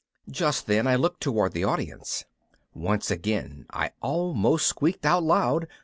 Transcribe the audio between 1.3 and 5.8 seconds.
the audience. Once again I almost squeaked out loud.